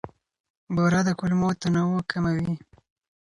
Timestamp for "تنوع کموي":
1.61-2.53